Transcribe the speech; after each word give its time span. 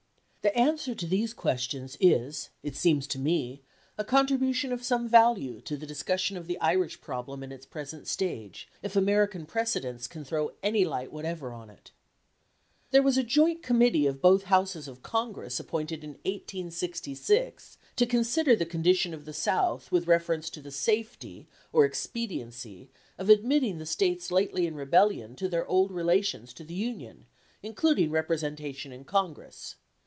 The 0.43 0.57
answer 0.57 0.95
to 0.95 1.05
these 1.05 1.35
questions 1.35 1.95
is, 1.99 2.49
it 2.63 2.75
seems 2.75 3.05
to 3.09 3.19
me, 3.19 3.61
a 3.95 4.03
contribution 4.03 4.73
of 4.73 4.83
some 4.83 5.07
value 5.07 5.61
to 5.61 5.77
the 5.77 5.85
discussion 5.85 6.35
of 6.35 6.47
the 6.47 6.59
Irish 6.59 6.99
problem 6.99 7.43
in 7.43 7.51
its 7.51 7.67
present 7.67 8.07
stage, 8.07 8.67
if 8.81 8.95
American 8.95 9.45
precedents 9.45 10.07
can 10.07 10.25
throw 10.25 10.53
any 10.63 10.83
light 10.83 11.13
whatever 11.13 11.53
on 11.53 11.69
it. 11.69 11.91
There 12.89 13.03
was 13.03 13.19
a 13.19 13.23
Joint 13.23 13.61
Committee 13.61 14.07
of 14.07 14.19
both 14.19 14.45
Houses 14.45 14.87
of 14.87 15.03
Congress 15.03 15.59
appointed 15.59 16.03
in 16.03 16.13
1866 16.25 17.77
to 17.95 18.05
consider 18.07 18.55
the 18.55 18.65
condition 18.65 19.13
of 19.13 19.25
the 19.25 19.33
South 19.33 19.91
with 19.91 20.07
reference 20.07 20.49
to 20.49 20.59
the 20.63 20.71
safety 20.71 21.47
or 21.71 21.85
expediency 21.85 22.89
of 23.19 23.29
admitting 23.29 23.77
the 23.77 23.85
States 23.85 24.31
lately 24.31 24.65
in 24.65 24.73
rebellion 24.73 25.35
to 25.35 25.47
their 25.47 25.67
old 25.67 25.91
relations 25.91 26.51
to 26.55 26.63
the 26.63 26.73
Union, 26.73 27.27
including 27.61 28.09
representation 28.09 28.91
in 28.91 29.03
Congress. 29.03 29.75